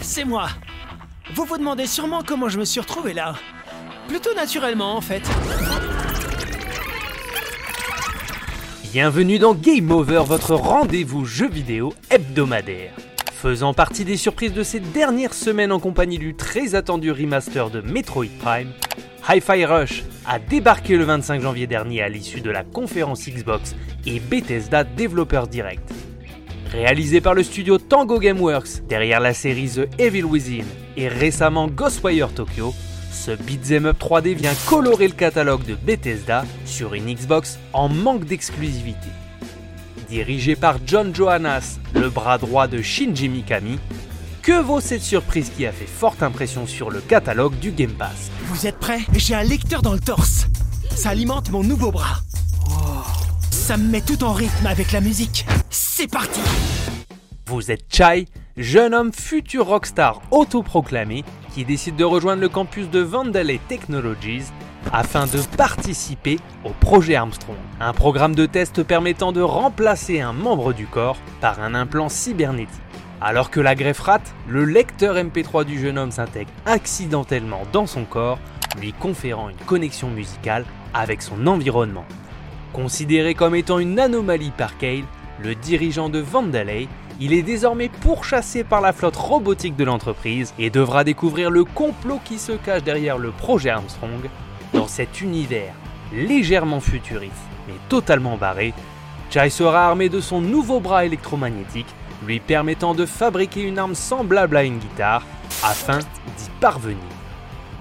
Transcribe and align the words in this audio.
C'est 0.00 0.24
moi. 0.24 0.48
Vous 1.34 1.44
vous 1.44 1.58
demandez 1.58 1.86
sûrement 1.86 2.22
comment 2.24 2.48
je 2.48 2.58
me 2.58 2.64
suis 2.64 2.80
retrouvé 2.80 3.14
là. 3.14 3.34
Plutôt 4.08 4.34
naturellement 4.34 4.96
en 4.96 5.00
fait. 5.00 5.22
Bienvenue 8.92 9.38
dans 9.38 9.54
Game 9.54 9.90
Over, 9.90 10.22
votre 10.26 10.54
rendez-vous 10.54 11.24
jeu 11.24 11.48
vidéo 11.48 11.92
hebdomadaire. 12.10 12.92
Faisant 13.32 13.74
partie 13.74 14.04
des 14.04 14.16
surprises 14.16 14.52
de 14.52 14.62
ces 14.62 14.80
dernières 14.80 15.34
semaines 15.34 15.72
en 15.72 15.80
compagnie 15.80 16.18
du 16.18 16.34
très 16.34 16.74
attendu 16.74 17.10
remaster 17.10 17.70
de 17.70 17.80
Metroid 17.80 18.26
Prime, 18.40 18.72
Hi-Fi 19.28 19.64
Rush 19.64 20.04
a 20.26 20.38
débarqué 20.38 20.96
le 20.96 21.04
25 21.04 21.40
janvier 21.40 21.66
dernier 21.66 22.02
à 22.02 22.08
l'issue 22.08 22.40
de 22.40 22.50
la 22.50 22.62
conférence 22.62 23.26
Xbox 23.28 23.74
et 24.06 24.20
Bethesda 24.20 24.84
Developers 24.84 25.48
Direct. 25.48 26.03
Réalisé 26.74 27.20
par 27.20 27.34
le 27.34 27.44
studio 27.44 27.78
Tango 27.78 28.18
Gameworks 28.18 28.84
derrière 28.88 29.20
la 29.20 29.32
série 29.32 29.70
The 29.70 29.88
Evil 29.96 30.24
Within 30.24 30.64
et 30.96 31.06
récemment 31.06 31.68
Ghostwire 31.68 32.34
Tokyo, 32.34 32.74
ce 33.12 33.30
beat'em 33.30 33.86
up 33.86 33.96
3D 34.00 34.34
vient 34.34 34.54
colorer 34.66 35.06
le 35.06 35.14
catalogue 35.14 35.64
de 35.64 35.76
Bethesda 35.76 36.44
sur 36.64 36.94
une 36.94 37.14
Xbox 37.14 37.60
en 37.72 37.88
manque 37.88 38.24
d'exclusivité. 38.24 39.06
Dirigé 40.08 40.56
par 40.56 40.78
John 40.84 41.14
Johannes, 41.14 41.62
le 41.94 42.10
bras 42.10 42.38
droit 42.38 42.66
de 42.66 42.82
Shinji 42.82 43.28
Mikami, 43.28 43.78
que 44.42 44.60
vaut 44.60 44.80
cette 44.80 45.02
surprise 45.02 45.52
qui 45.56 45.66
a 45.66 45.72
fait 45.72 45.86
forte 45.86 46.24
impression 46.24 46.66
sur 46.66 46.90
le 46.90 47.00
catalogue 47.00 47.56
du 47.60 47.70
Game 47.70 47.92
Pass? 47.92 48.32
Vous 48.46 48.66
êtes 48.66 48.80
prêts? 48.80 49.02
J'ai 49.14 49.36
un 49.36 49.44
lecteur 49.44 49.80
dans 49.80 49.92
le 49.92 50.00
torse. 50.00 50.48
Ça 50.90 51.10
alimente 51.10 51.52
mon 51.52 51.62
nouveau 51.62 51.92
bras. 51.92 52.16
Ça 53.52 53.76
me 53.76 53.88
met 53.88 54.00
tout 54.00 54.24
en 54.24 54.32
rythme 54.32 54.66
avec 54.66 54.90
la 54.90 55.00
musique. 55.00 55.46
C'est 55.96 56.10
parti 56.10 56.40
Vous 57.46 57.70
êtes 57.70 57.84
Chai, 57.88 58.24
jeune 58.56 58.94
homme 58.94 59.12
futur 59.12 59.66
rockstar 59.66 60.22
autoproclamé 60.32 61.22
qui 61.54 61.64
décide 61.64 61.94
de 61.94 62.02
rejoindre 62.02 62.42
le 62.42 62.48
campus 62.48 62.90
de 62.90 62.98
Vandalay 62.98 63.60
Technologies 63.68 64.42
afin 64.92 65.26
de 65.26 65.38
participer 65.56 66.40
au 66.64 66.70
projet 66.70 67.14
Armstrong, 67.14 67.54
un 67.78 67.92
programme 67.92 68.34
de 68.34 68.44
test 68.44 68.82
permettant 68.82 69.30
de 69.30 69.40
remplacer 69.40 70.20
un 70.20 70.32
membre 70.32 70.72
du 70.72 70.88
corps 70.88 71.18
par 71.40 71.60
un 71.60 71.76
implant 71.76 72.08
cybernétique. 72.08 72.74
Alors 73.20 73.50
que 73.50 73.60
la 73.60 73.76
greffe 73.76 74.00
rate, 74.00 74.34
le 74.48 74.64
lecteur 74.64 75.14
MP3 75.14 75.64
du 75.64 75.78
jeune 75.78 75.96
homme 75.96 76.10
s'intègre 76.10 76.50
accidentellement 76.66 77.62
dans 77.72 77.86
son 77.86 78.04
corps, 78.04 78.40
lui 78.80 78.92
conférant 78.94 79.48
une 79.48 79.64
connexion 79.64 80.10
musicale 80.10 80.64
avec 80.92 81.22
son 81.22 81.46
environnement. 81.46 82.04
Considéré 82.72 83.36
comme 83.36 83.54
étant 83.54 83.78
une 83.78 84.00
anomalie 84.00 84.50
par 84.50 84.76
Kale, 84.76 85.04
le 85.42 85.54
dirigeant 85.54 86.08
de 86.08 86.20
Vandalay, 86.20 86.88
il 87.20 87.32
est 87.32 87.42
désormais 87.42 87.88
pourchassé 87.88 88.64
par 88.64 88.80
la 88.80 88.92
flotte 88.92 89.16
robotique 89.16 89.76
de 89.76 89.84
l'entreprise 89.84 90.52
et 90.58 90.70
devra 90.70 91.04
découvrir 91.04 91.50
le 91.50 91.64
complot 91.64 92.20
qui 92.24 92.38
se 92.38 92.52
cache 92.52 92.82
derrière 92.82 93.18
le 93.18 93.30
projet 93.30 93.70
Armstrong. 93.70 94.28
Dans 94.72 94.88
cet 94.88 95.20
univers 95.20 95.74
légèrement 96.12 96.80
futuriste 96.80 97.32
mais 97.66 97.74
totalement 97.88 98.36
barré, 98.36 98.74
Chai 99.30 99.50
sera 99.50 99.86
armé 99.86 100.08
de 100.08 100.20
son 100.20 100.40
nouveau 100.40 100.80
bras 100.80 101.04
électromagnétique, 101.04 101.92
lui 102.26 102.40
permettant 102.40 102.94
de 102.94 103.06
fabriquer 103.06 103.62
une 103.62 103.78
arme 103.78 103.94
semblable 103.94 104.56
à 104.56 104.64
une 104.64 104.78
guitare 104.78 105.24
afin 105.62 105.98
d'y 105.98 106.50
parvenir. 106.60 106.98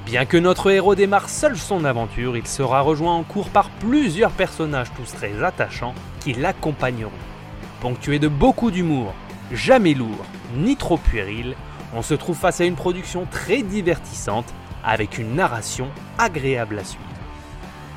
Bien 0.05 0.25
que 0.25 0.37
notre 0.37 0.69
héros 0.69 0.95
démarre 0.95 1.29
seul 1.29 1.57
son 1.57 1.85
aventure, 1.85 2.35
il 2.35 2.47
sera 2.47 2.81
rejoint 2.81 3.13
en 3.13 3.23
cours 3.23 3.49
par 3.49 3.69
plusieurs 3.69 4.31
personnages 4.31 4.91
tous 4.95 5.13
très 5.13 5.43
attachants 5.43 5.95
qui 6.19 6.33
l'accompagneront. 6.33 7.11
Ponctué 7.83 8.17
de 8.17 8.29
beaucoup 8.29 8.71
d'humour, 8.71 9.13
jamais 9.51 9.93
lourd 9.93 10.23
ni 10.55 10.77
trop 10.77 10.95
puéril, 10.95 11.53
on 11.93 12.01
se 12.01 12.13
trouve 12.13 12.37
face 12.37 12.61
à 12.61 12.63
une 12.63 12.77
production 12.77 13.27
très 13.29 13.61
divertissante 13.61 14.45
avec 14.85 15.17
une 15.17 15.35
narration 15.35 15.89
agréable 16.17 16.79
à 16.79 16.85
suivre. 16.85 17.03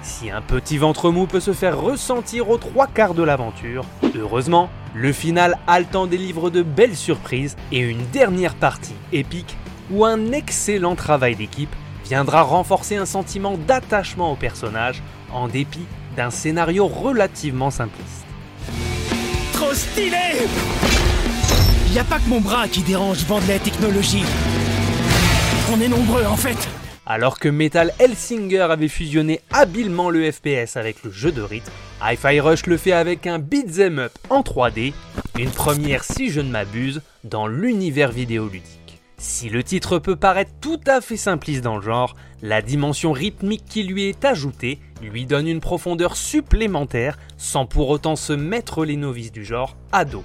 Si 0.03 0.29
un 0.29 0.43
petit 0.43 0.77
ventre 0.77 1.13
mou 1.13 1.29
peut 1.29 1.39
se 1.39 1.53
faire 1.53 1.81
ressentir 1.81 2.51
aux 2.51 2.59
trois 2.59 2.89
quarts 2.89 3.15
de 3.15 3.23
l'aventure, 3.23 3.85
heureusement, 4.17 4.71
le 4.93 5.13
final 5.13 5.57
haletant 5.69 6.09
délivre 6.09 6.51
de 6.51 6.65
belles 6.65 6.97
surprises 6.97 7.55
et 7.71 7.79
une 7.79 8.05
dernière 8.07 8.57
partie 8.57 8.97
épique 9.13 9.57
où 9.93 10.05
un 10.05 10.33
excellent 10.33 10.97
travail 10.97 11.37
d'équipe 11.37 11.77
viendra 12.05 12.43
renforcer 12.43 12.97
un 12.97 13.07
sentiment 13.07 13.57
d'attachement 13.57 14.33
au 14.33 14.37
personnage 14.37 15.01
en 15.33 15.47
dépit 15.47 15.87
d'un 16.17 16.31
scénario 16.31 16.89
relativement 16.89 17.71
simpliste. 17.71 18.26
Stylé 19.73 20.47
Y 21.93 21.99
a 21.99 22.05
pas 22.05 22.19
que 22.19 22.29
mon 22.29 22.41
bras 22.41 22.69
qui 22.69 22.83
dérange 22.83 23.25
Vandalay 23.25 23.59
Technologies. 23.59 24.25
On 25.73 25.81
est 25.81 25.89
nombreux 25.89 26.25
en 26.25 26.37
fait. 26.37 26.57
Alors 27.07 27.39
que 27.39 27.49
Metal 27.49 27.93
Hellsinger 27.99 28.63
avait 28.63 28.89
fusionné 28.89 29.41
habilement 29.53 30.11
le 30.11 30.31
FPS 30.31 30.77
avec 30.77 31.05
le 31.05 31.11
jeu 31.11 31.33
de 31.33 31.43
rythme, 31.43 31.71
Hi-Fi 32.03 32.41
Rush 32.41 32.67
le 32.67 32.77
fait 32.77 32.93
avec 32.93 33.27
un 33.27 33.39
beat'em 33.39 34.01
up 34.01 34.13
en 34.29 34.41
3D, 34.41 34.93
une 35.39 35.51
première 35.51 36.05
si 36.05 36.31
je 36.31 36.41
ne 36.41 36.51
m'abuse 36.51 37.03
dans 37.25 37.47
l'univers 37.47 38.11
vidéoludique. 38.11 38.76
Si 39.19 39.49
le 39.49 39.63
titre 39.63 39.99
peut 39.99 40.17
paraître 40.17 40.53
tout 40.61 40.81
à 40.87 41.01
fait 41.01 41.17
simpliste 41.17 41.63
dans 41.63 41.77
le 41.77 41.83
genre, 41.83 42.15
la 42.43 42.61
dimension 42.61 43.13
rythmique 43.13 43.65
qui 43.67 43.83
lui 43.83 44.05
est 44.05 44.25
ajoutée 44.27 44.79
lui 45.01 45.25
donne 45.25 45.49
une 45.49 45.61
profondeur 45.61 46.17
supplémentaire 46.17 47.19
sans 47.39 47.65
pour 47.65 47.89
autant 47.89 48.15
se 48.17 48.35
mettre 48.35 48.85
les 48.85 48.97
novices 48.97 49.33
du 49.33 49.45
genre 49.45 49.77
à 49.91 50.05
dos. 50.05 50.25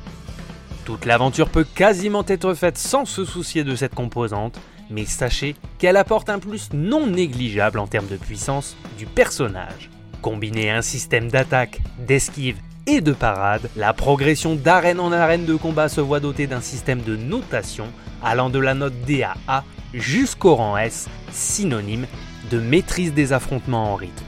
Toute 0.84 1.06
l'aventure 1.06 1.50
peut 1.50 1.64
quasiment 1.64 2.26
être 2.28 2.54
faite 2.54 2.78
sans 2.78 3.06
se 3.06 3.24
soucier 3.24 3.64
de 3.64 3.76
cette 3.76 3.96
composante, 3.96 4.60
mais 4.90 5.06
sachez 5.06 5.56
qu'elle 5.78 5.96
apporte 5.96 6.30
un 6.30 6.40
plus 6.40 6.74
non 6.74 7.08
négligeable 7.08 7.80
en 7.80 7.88
termes 7.88 8.08
de 8.08 8.18
puissance 8.18 8.76
du 8.98 9.06
personnage. 9.06 9.90
Combiné 10.22 10.70
à 10.70 10.78
un 10.78 10.82
système 10.82 11.30
d'attaque, 11.30 11.80
d'esquive 11.98 12.58
et 12.88 13.02
de 13.02 13.14
parade, 13.14 13.70
la 13.76 13.94
progression 13.94 14.56
d'arène 14.56 15.00
en 15.00 15.12
arène 15.12 15.46
de 15.46 15.56
combat 15.56 15.90
se 15.90 16.02
voit 16.02 16.20
dotée 16.20 16.48
d'un 16.48 16.62
système 16.62 17.02
de 17.02 17.16
notation 17.16 17.88
allant 18.24 18.50
de 18.50 18.60
la 18.60 18.74
note 18.74 19.00
D 19.06 19.24
à 19.24 19.36
A 19.48 19.64
jusqu'au 19.94 20.56
rang 20.56 20.78
S, 20.78 21.08
synonyme 21.32 22.08
de 22.50 22.60
maîtrise 22.60 23.14
des 23.14 23.34
affrontements 23.34 23.94
en 23.94 23.96
rythme. 23.96 24.26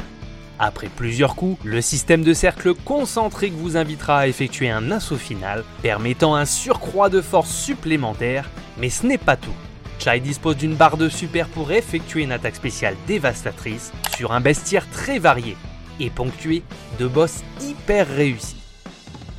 Après 0.59 0.87
plusieurs 0.87 1.35
coups, 1.35 1.57
le 1.63 1.81
système 1.81 2.23
de 2.23 2.33
cercle 2.33 2.73
concentrique 2.73 3.53
vous 3.53 3.75
invitera 3.75 4.19
à 4.19 4.27
effectuer 4.27 4.69
un 4.69 4.91
assaut 4.91 5.17
final, 5.17 5.63
permettant 5.81 6.35
un 6.35 6.45
surcroît 6.45 7.09
de 7.09 7.21
force 7.21 7.51
supplémentaire, 7.51 8.49
mais 8.77 8.89
ce 8.89 9.05
n'est 9.05 9.17
pas 9.17 9.35
tout. 9.35 9.53
Chai 9.99 10.19
dispose 10.19 10.57
d'une 10.57 10.75
barre 10.75 10.97
de 10.97 11.09
super 11.09 11.47
pour 11.47 11.71
effectuer 11.71 12.23
une 12.23 12.31
attaque 12.31 12.55
spéciale 12.55 12.95
dévastatrice 13.07 13.91
sur 14.15 14.31
un 14.31 14.41
bestiaire 14.41 14.89
très 14.89 15.17
varié 15.17 15.57
et 15.99 16.09
ponctué 16.09 16.63
de 16.99 17.07
boss 17.07 17.41
hyper 17.61 18.07
réussis. 18.07 18.57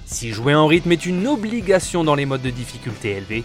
Si 0.07 0.33
jouer 0.33 0.55
en 0.55 0.67
rythme 0.67 0.93
est 0.93 1.07
une 1.07 1.27
obligation 1.27 2.05
dans 2.05 2.15
les 2.15 2.27
modes 2.27 2.43
de 2.43 2.51
difficulté 2.51 3.13
élevés, 3.13 3.45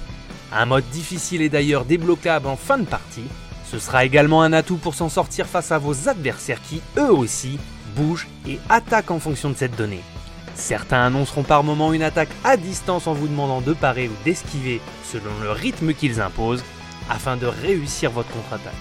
un 0.52 0.66
mode 0.66 0.90
difficile 0.92 1.42
est 1.42 1.50
d'ailleurs 1.50 1.86
débloquable 1.86 2.47
en 2.47 2.56
fin 2.56 2.78
de 2.78 2.86
partie, 2.86 3.28
ce 3.70 3.78
sera 3.78 4.03
également 4.03 4.42
un 4.42 4.52
atout 4.52 4.78
pour 4.78 4.96
s'en 4.96 5.09
sortir 5.09 5.46
face 5.46 5.72
à 5.72 5.78
vos 5.78 6.09
adversaires 6.09 6.62
qui, 6.62 6.81
eux 6.97 7.14
aussi, 7.14 7.59
bougent 7.96 8.28
et 8.47 8.59
attaquent 8.68 9.12
en 9.12 9.20
fonction 9.20 9.50
de 9.52 9.56
cette 9.56 9.76
donnée. 9.76 10.02
Certains 10.56 11.06
annonceront 11.06 11.44
par 11.44 11.64
moment 11.64 11.94
une 11.94 12.02
attaque 12.02 12.30
à 12.44 12.58
distance 12.58 13.06
en 13.06 13.14
vous 13.14 13.28
demandant 13.28 13.62
de 13.62 13.74
parer 13.74 14.08
ou 14.08 14.26
d'esquiver 14.26 14.81
selon 15.03 15.31
le 15.44 15.52
rythme 15.52 15.94
qu'ils 15.94 16.20
imposent, 16.20 16.64
afin 17.09 17.38
de 17.38 17.46
réussir 17.46 18.12
votre 18.12 18.30
contre-attaque. 18.30 18.74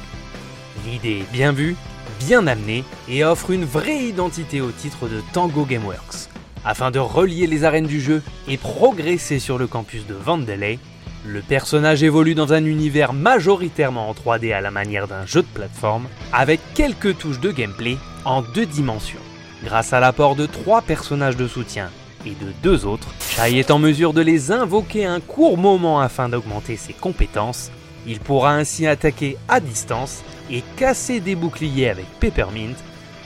L'idée 0.86 1.20
est 1.20 1.32
bien 1.32 1.52
vue, 1.52 1.76
bien 2.18 2.46
amenée 2.46 2.84
et 3.08 3.24
offre 3.24 3.50
une 3.50 3.64
vraie 3.64 4.04
identité 4.04 4.60
au 4.60 4.70
titre 4.70 5.08
de 5.08 5.20
Tango 5.32 5.64
Gameworks. 5.64 6.28
Afin 6.64 6.90
de 6.90 6.98
relier 6.98 7.46
les 7.46 7.64
arènes 7.64 7.86
du 7.86 8.00
jeu 8.00 8.22
et 8.48 8.56
progresser 8.56 9.38
sur 9.38 9.58
le 9.58 9.66
campus 9.66 10.06
de 10.06 10.14
Vandalay, 10.14 10.78
le 11.26 11.40
personnage 11.40 12.02
évolue 12.02 12.34
dans 12.34 12.52
un 12.52 12.64
univers 12.64 13.12
majoritairement 13.12 14.08
en 14.08 14.14
3D 14.14 14.52
à 14.52 14.60
la 14.60 14.70
manière 14.70 15.08
d'un 15.08 15.26
jeu 15.26 15.42
de 15.42 15.48
plateforme, 15.48 16.08
avec 16.32 16.60
quelques 16.74 17.18
touches 17.18 17.40
de 17.40 17.50
gameplay 17.50 17.96
en 18.24 18.42
deux 18.42 18.66
dimensions. 18.66 19.18
Grâce 19.64 19.92
à 19.92 20.00
l'apport 20.00 20.36
de 20.36 20.46
trois 20.46 20.82
personnages 20.82 21.36
de 21.36 21.48
soutien 21.48 21.90
et 22.24 22.30
de 22.30 22.52
deux 22.62 22.86
autres, 22.86 23.08
Chai 23.20 23.58
est 23.58 23.70
en 23.70 23.78
mesure 23.78 24.12
de 24.12 24.20
les 24.20 24.52
invoquer 24.52 25.04
un 25.04 25.20
court 25.20 25.58
moment 25.58 26.00
afin 26.00 26.28
d'augmenter 26.28 26.76
ses 26.76 26.92
compétences. 26.92 27.70
Il 28.08 28.20
pourra 28.20 28.54
ainsi 28.54 28.86
attaquer 28.86 29.36
à 29.48 29.60
distance 29.60 30.22
et 30.50 30.62
casser 30.76 31.20
des 31.20 31.34
boucliers 31.34 31.90
avec 31.90 32.06
Peppermint, 32.18 32.74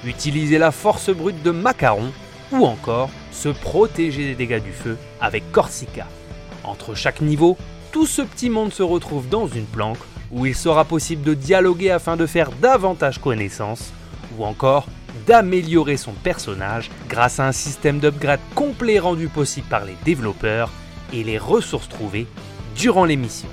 utiliser 0.04 0.58
la 0.58 0.72
force 0.72 1.10
brute 1.10 1.40
de 1.44 1.52
Macaron 1.52 2.10
ou 2.50 2.66
encore 2.66 3.08
se 3.30 3.48
protéger 3.48 4.24
des 4.24 4.34
dégâts 4.34 4.62
du 4.62 4.72
feu 4.72 4.98
avec 5.20 5.52
Corsica. 5.52 6.08
Entre 6.64 6.96
chaque 6.96 7.20
niveau, 7.20 7.56
tout 7.92 8.06
ce 8.06 8.22
petit 8.22 8.50
monde 8.50 8.72
se 8.72 8.82
retrouve 8.82 9.28
dans 9.28 9.46
une 9.46 9.66
planque 9.66 9.98
où 10.32 10.46
il 10.46 10.54
sera 10.54 10.84
possible 10.84 11.22
de 11.22 11.34
dialoguer 11.34 11.90
afin 11.90 12.16
de 12.16 12.26
faire 12.26 12.50
davantage 12.50 13.20
connaissance, 13.20 13.92
ou 14.36 14.44
encore 14.44 14.86
d'améliorer 15.26 15.96
son 15.96 16.12
personnage 16.12 16.90
grâce 17.08 17.38
à 17.38 17.46
un 17.46 17.52
système 17.52 18.00
d'upgrade 18.00 18.40
complet 18.56 18.98
rendu 18.98 19.28
possible 19.28 19.68
par 19.68 19.84
les 19.84 19.96
développeurs 20.04 20.70
et 21.12 21.22
les 21.22 21.38
ressources 21.38 21.88
trouvées 21.88 22.26
durant 22.74 23.04
les 23.04 23.16
missions. 23.16 23.48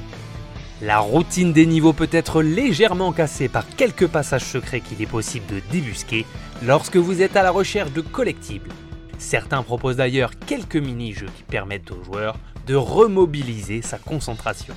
La 0.81 0.99
routine 0.99 1.51
des 1.51 1.65
niveaux 1.65 1.91
peut 1.91 2.07
être 2.09 2.41
légèrement 2.41 3.11
cassée 3.11 3.49
par 3.49 3.67
quelques 3.67 4.07
passages 4.07 4.45
secrets 4.45 4.79
qu'il 4.79 5.01
est 5.01 5.09
possible 5.09 5.45
de 5.47 5.61
débusquer 5.71 6.25
lorsque 6.63 6.95
vous 6.95 7.21
êtes 7.21 7.35
à 7.35 7.43
la 7.43 7.51
recherche 7.51 7.91
de 7.91 7.99
collectibles. 7.99 8.69
Certains 9.17 9.61
proposent 9.61 9.97
d'ailleurs 9.97 10.31
quelques 10.47 10.77
mini-jeux 10.77 11.27
qui 11.35 11.43
permettent 11.43 11.91
aux 11.91 12.01
joueurs 12.01 12.37
de 12.65 12.75
remobiliser 12.75 13.81
sa 13.81 13.97
concentration. 13.97 14.73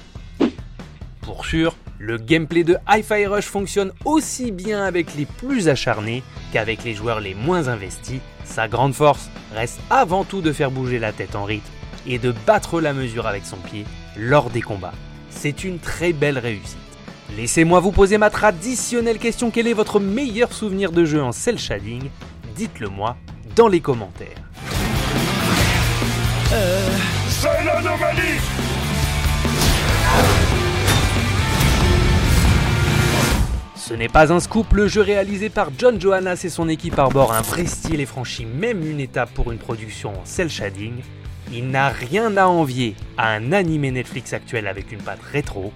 Pour 1.21 1.47
sûr, 1.47 1.77
le 2.01 2.19
gameplay 2.19 2.65
de 2.65 2.79
Hi-Fi 2.89 3.27
Rush 3.27 3.47
fonctionne 3.47 3.93
aussi 4.05 4.51
bien 4.51 4.83
avec 4.83 5.15
les 5.15 5.25
plus 5.27 5.69
acharnés 5.69 6.25
qu'avec 6.53 6.83
les 6.83 6.95
joueurs 6.95 7.21
les 7.21 7.37
moins 7.37 7.69
investis. 7.69 8.19
Sa 8.45 8.67
grande 8.67 8.95
force 8.95 9.31
reste 9.55 9.79
avant 9.89 10.25
tout 10.25 10.41
de 10.41 10.51
faire 10.51 10.73
bouger 10.73 10.99
la 10.99 11.13
tête 11.13 11.37
en 11.37 11.45
rythme 11.45 11.71
et 12.09 12.19
de 12.19 12.35
battre 12.45 12.81
la 12.81 12.93
mesure 12.93 13.29
avec 13.29 13.45
son 13.47 13.59
pied 13.59 13.85
lors 14.17 14.51
des 14.51 14.63
combats. 14.63 14.95
C'est 15.33 15.65
une 15.65 15.79
très 15.79 16.13
belle 16.13 16.39
réussite. 16.39 16.79
Laissez-moi 17.37 17.81
vous 17.81 17.93
poser 17.93 18.19
ma 18.19 18.31
traditionnelle 18.31 19.19
question 19.19 19.51
quel 19.51 19.67
est 19.67 19.73
votre 19.73 19.99
meilleur 19.99 20.53
souvenir 20.53 20.93
de 20.93 21.05
jeu 21.05 21.23
en 21.23 21.33
cel 21.33 21.59
shading? 21.59 22.11
Dites-le 22.55 22.89
moi 22.89 23.17
dans 23.57 23.69
les 23.69 23.81
commentaires. 23.81 24.29
Euh... 26.53 26.89
C'est 27.29 27.65
l'anomalie 27.65 28.39
Ce 33.77 33.95
n'est 33.95 34.09
pas 34.09 34.33
un 34.33 34.39
scoop, 34.39 34.73
le 34.75 34.87
jeu 34.87 35.01
réalisé 35.01 35.51
par 35.51 35.71
John 35.77 36.01
Johannes 36.01 36.37
et 36.45 36.49
son 36.49 36.69
équipe 36.69 36.99
arbore 36.99 37.33
un 37.33 37.43
vrai 37.43 37.67
style 37.67 38.01
et 38.01 38.07
franchit 38.07 38.47
même 38.47 38.89
une 38.89 39.01
étape 39.01 39.31
pour 39.35 39.51
une 39.51 39.59
production 39.59 40.11
en 40.11 40.25
cel 40.25 40.49
shading. 40.49 41.03
Il 41.51 41.71
n'a 41.71 41.89
rien 41.89 42.37
à 42.37 42.47
envier 42.47 42.95
à 43.17 43.31
un 43.31 43.53
animé 43.53 43.91
Netflix 43.91 44.33
actuel 44.33 44.67
avec 44.67 44.93
une 44.93 45.03
patte 45.03 45.23
rétro. 45.23 45.73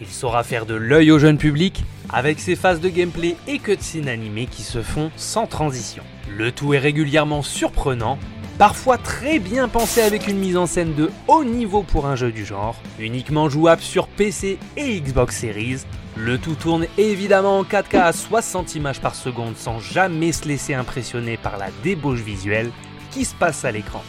Il 0.00 0.08
saura 0.08 0.42
faire 0.44 0.66
de 0.66 0.74
l'œil 0.74 1.10
au 1.10 1.18
jeune 1.18 1.38
public 1.38 1.84
avec 2.12 2.38
ses 2.38 2.54
phases 2.54 2.80
de 2.80 2.88
gameplay 2.88 3.36
et 3.46 3.58
cutscenes 3.58 4.08
animées 4.08 4.46
qui 4.46 4.62
se 4.62 4.82
font 4.82 5.10
sans 5.16 5.46
transition. 5.46 6.02
Le 6.36 6.52
tout 6.52 6.74
est 6.74 6.78
régulièrement 6.78 7.42
surprenant, 7.42 8.18
parfois 8.58 8.98
très 8.98 9.38
bien 9.38 9.68
pensé 9.68 10.02
avec 10.02 10.28
une 10.28 10.38
mise 10.38 10.56
en 10.56 10.66
scène 10.66 10.94
de 10.94 11.10
haut 11.28 11.44
niveau 11.44 11.82
pour 11.82 12.06
un 12.06 12.16
jeu 12.16 12.30
du 12.30 12.44
genre, 12.44 12.76
uniquement 12.98 13.48
jouable 13.48 13.82
sur 13.82 14.06
PC 14.06 14.58
et 14.76 15.00
Xbox 15.00 15.38
Series. 15.38 15.84
Le 16.16 16.38
tout 16.38 16.54
tourne 16.54 16.86
évidemment 16.98 17.58
en 17.58 17.64
4K 17.64 18.00
à 18.00 18.12
60 18.12 18.74
images 18.74 19.00
par 19.00 19.14
seconde 19.14 19.56
sans 19.56 19.80
jamais 19.80 20.32
se 20.32 20.46
laisser 20.46 20.74
impressionner 20.74 21.36
par 21.36 21.58
la 21.58 21.68
débauche 21.82 22.20
visuelle 22.20 22.70
qui 23.10 23.24
se 23.24 23.34
passe 23.34 23.64
à 23.64 23.72
l'écran. 23.72 24.02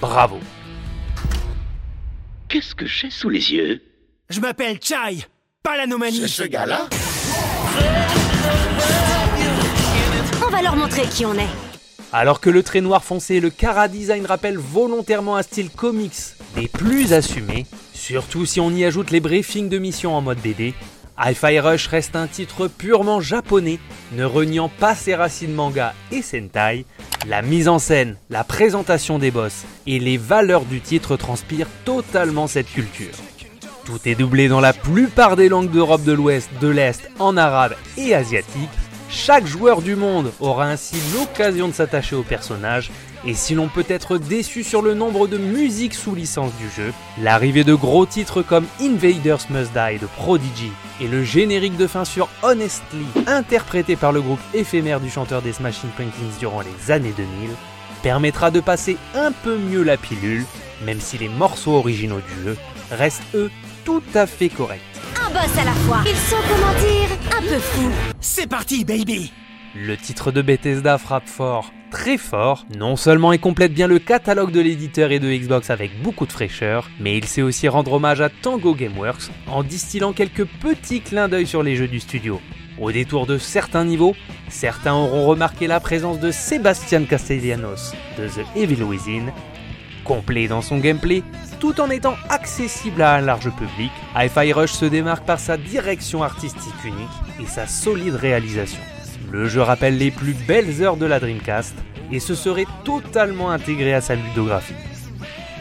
Bravo 0.00 0.38
Qu'est-ce 2.48 2.74
que 2.74 2.86
j'ai 2.86 3.10
sous 3.10 3.28
les 3.28 3.52
yeux? 3.52 3.82
Je 4.30 4.40
m'appelle 4.40 4.78
Chai, 4.80 5.26
pas 5.62 5.76
l'anomalie. 5.76 6.20
C'est 6.20 6.28
ce 6.28 6.44
gars-là? 6.44 6.88
On 10.46 10.50
va 10.50 10.62
leur 10.62 10.76
montrer 10.76 11.02
qui 11.02 11.26
on 11.26 11.34
est. 11.34 11.48
Alors 12.12 12.40
que 12.40 12.48
le 12.48 12.62
trait 12.62 12.80
noir 12.80 13.04
foncé 13.04 13.34
et 13.34 13.40
le 13.40 13.50
Cara 13.50 13.88
Design 13.88 14.24
rappellent 14.24 14.56
volontairement 14.56 15.36
un 15.36 15.42
style 15.42 15.68
comics 15.68 16.14
des 16.54 16.68
plus 16.68 17.12
assumés, 17.12 17.66
surtout 17.92 18.46
si 18.46 18.60
on 18.60 18.70
y 18.70 18.84
ajoute 18.84 19.10
les 19.10 19.20
briefings 19.20 19.68
de 19.68 19.78
mission 19.78 20.14
en 20.14 20.22
mode 20.22 20.38
BD, 20.38 20.72
Hi-Fi 21.20 21.58
Rush 21.58 21.88
reste 21.88 22.14
un 22.14 22.28
titre 22.28 22.68
purement 22.68 23.20
japonais, 23.20 23.80
ne 24.12 24.24
reniant 24.24 24.68
pas 24.68 24.94
ses 24.94 25.16
racines 25.16 25.52
manga 25.52 25.92
et 26.12 26.22
Sentai. 26.22 26.84
La 27.26 27.42
mise 27.42 27.66
en 27.66 27.80
scène, 27.80 28.16
la 28.30 28.44
présentation 28.44 29.18
des 29.18 29.32
boss 29.32 29.64
et 29.88 29.98
les 29.98 30.16
valeurs 30.16 30.64
du 30.64 30.80
titre 30.80 31.16
transpirent 31.16 31.66
totalement 31.84 32.46
cette 32.46 32.70
culture. 32.70 33.14
Tout 33.84 33.98
est 34.04 34.14
doublé 34.14 34.46
dans 34.46 34.60
la 34.60 34.72
plupart 34.72 35.34
des 35.34 35.48
langues 35.48 35.72
d'Europe 35.72 36.04
de 36.04 36.12
l'Ouest, 36.12 36.50
de 36.60 36.68
l'Est, 36.68 37.10
en 37.18 37.36
arabe 37.36 37.74
et 37.96 38.14
asiatique. 38.14 38.70
Chaque 39.10 39.46
joueur 39.46 39.82
du 39.82 39.96
monde 39.96 40.30
aura 40.38 40.66
ainsi 40.66 40.96
l'occasion 41.14 41.66
de 41.66 41.72
s'attacher 41.72 42.14
au 42.14 42.22
personnage, 42.22 42.92
et 43.24 43.34
si 43.34 43.54
l'on 43.54 43.68
peut 43.68 43.84
être 43.88 44.18
déçu 44.18 44.62
sur 44.62 44.82
le 44.82 44.94
nombre 44.94 45.26
de 45.26 45.38
musiques 45.38 45.94
sous 45.94 46.14
licence 46.14 46.52
du 46.56 46.68
jeu, 46.70 46.92
l'arrivée 47.20 47.64
de 47.64 47.74
gros 47.74 48.06
titres 48.06 48.42
comme 48.42 48.66
Invaders 48.80 49.50
Must 49.50 49.72
Die 49.72 49.98
de 50.00 50.06
Prodigy 50.16 50.72
et 51.00 51.08
le 51.08 51.22
générique 51.22 51.76
de 51.76 51.86
fin 51.86 52.04
sur 52.04 52.28
Honestly, 52.42 53.06
interprété 53.26 53.96
par 53.96 54.12
le 54.12 54.20
groupe 54.20 54.40
éphémère 54.54 55.00
du 55.00 55.10
chanteur 55.10 55.42
des 55.42 55.52
Smashing 55.52 55.90
Pumpkins 55.90 56.38
durant 56.38 56.60
les 56.60 56.90
années 56.90 57.14
2000, 57.16 57.50
permettra 58.02 58.50
de 58.50 58.60
passer 58.60 58.96
un 59.14 59.32
peu 59.32 59.56
mieux 59.58 59.82
la 59.82 59.96
pilule, 59.96 60.44
même 60.84 61.00
si 61.00 61.18
les 61.18 61.28
morceaux 61.28 61.74
originaux 61.74 62.20
du 62.20 62.44
jeu 62.44 62.56
restent 62.92 63.22
eux 63.34 63.50
tout 63.84 64.02
à 64.14 64.26
fait 64.26 64.48
corrects. 64.48 64.80
Un 65.16 65.30
boss 65.30 65.58
à 65.58 65.64
la 65.64 65.72
fois. 65.72 65.98
Ils 66.06 66.16
sont, 66.16 66.36
comment 66.48 66.72
dire, 66.80 67.08
un 67.36 67.40
peu 67.40 67.58
fous. 67.58 67.90
C'est 68.20 68.46
parti, 68.46 68.84
baby 68.84 69.32
Le 69.74 69.96
titre 69.96 70.32
de 70.32 70.40
Bethesda 70.40 70.96
frappe 70.96 71.28
fort, 71.28 71.72
très 71.90 72.16
fort. 72.16 72.64
Non 72.76 72.96
seulement 72.96 73.32
il 73.32 73.40
complète 73.40 73.74
bien 73.74 73.86
le 73.86 73.98
catalogue 73.98 74.50
de 74.50 74.60
l'éditeur 74.60 75.12
et 75.12 75.18
de 75.18 75.30
Xbox 75.30 75.68
avec 75.68 76.02
beaucoup 76.02 76.26
de 76.26 76.32
fraîcheur, 76.32 76.88
mais 77.00 77.18
il 77.18 77.26
sait 77.26 77.42
aussi 77.42 77.68
rendre 77.68 77.92
hommage 77.92 78.22
à 78.22 78.30
Tango 78.30 78.74
Gameworks 78.74 79.30
en 79.46 79.62
distillant 79.62 80.12
quelques 80.14 80.46
petits 80.46 81.02
clins 81.02 81.28
d'œil 81.28 81.46
sur 81.46 81.62
les 81.62 81.76
jeux 81.76 81.86
du 81.86 82.00
studio. 82.00 82.40
Au 82.80 82.92
détour 82.92 83.26
de 83.26 83.36
certains 83.36 83.84
niveaux, 83.84 84.14
certains 84.48 84.94
auront 84.94 85.26
remarqué 85.26 85.66
la 85.66 85.80
présence 85.80 86.18
de 86.18 86.30
Sebastian 86.30 87.04
Castellanos 87.04 87.92
de 88.16 88.26
The 88.26 88.46
Evil 88.56 88.82
Within. 88.84 89.32
Complet 90.04 90.48
dans 90.48 90.62
son 90.62 90.78
gameplay, 90.78 91.22
tout 91.60 91.78
en 91.80 91.90
étant 91.90 92.14
accessible 92.30 93.02
à 93.02 93.16
un 93.16 93.20
large 93.20 93.50
public, 93.50 93.90
Hi-Fi 94.16 94.52
Rush 94.54 94.72
se 94.72 94.86
démarque 94.86 95.26
par 95.26 95.40
sa 95.40 95.58
direction 95.58 96.22
artistique 96.22 96.84
unique 96.84 97.42
et 97.42 97.46
sa 97.46 97.66
solide 97.66 98.14
réalisation. 98.14 98.80
Le 99.30 99.46
jeu 99.46 99.60
rappelle 99.60 99.98
les 99.98 100.10
plus 100.10 100.32
belles 100.32 100.82
heures 100.82 100.96
de 100.96 101.04
la 101.04 101.20
Dreamcast 101.20 101.74
et 102.10 102.20
se 102.20 102.34
serait 102.34 102.66
totalement 102.84 103.50
intégré 103.50 103.92
à 103.92 104.00
sa 104.00 104.14
ludographie. 104.14 104.74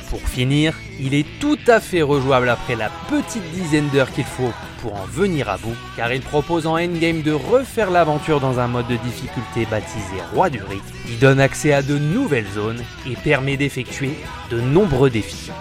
Pour 0.09 0.21
finir, 0.21 0.73
il 1.01 1.13
est 1.13 1.25
tout 1.41 1.59
à 1.67 1.81
fait 1.81 2.01
rejouable 2.01 2.47
après 2.47 2.75
la 2.75 2.89
petite 3.09 3.51
dizaine 3.51 3.89
d'heures 3.89 4.11
qu'il 4.11 4.23
faut 4.23 4.53
pour 4.81 4.93
en 4.93 5.05
venir 5.05 5.49
à 5.49 5.57
bout, 5.57 5.75
car 5.97 6.13
il 6.13 6.21
propose 6.21 6.65
en 6.65 6.77
endgame 6.77 7.23
de 7.23 7.33
refaire 7.33 7.91
l'aventure 7.91 8.39
dans 8.39 8.59
un 8.59 8.67
mode 8.67 8.87
de 8.87 8.95
difficulté 8.95 9.65
baptisé 9.69 10.15
Roi 10.33 10.49
du 10.49 10.61
Rythme. 10.63 10.85
Il 11.09 11.19
donne 11.19 11.41
accès 11.41 11.73
à 11.73 11.81
de 11.81 11.97
nouvelles 11.97 12.47
zones 12.53 12.81
et 13.05 13.15
permet 13.15 13.57
d'effectuer 13.57 14.11
de 14.49 14.61
nombreux 14.61 15.09
défis. 15.09 15.51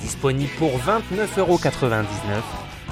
Disponible 0.00 0.52
pour 0.58 0.78
29,99€, 0.78 2.04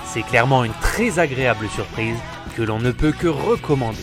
c'est 0.04 0.22
clairement 0.22 0.64
une 0.64 0.72
très 0.80 1.20
agréable 1.20 1.68
surprise 1.68 2.16
que 2.56 2.62
l'on 2.62 2.80
ne 2.80 2.90
peut 2.90 3.12
que 3.12 3.28
recommander. 3.28 4.02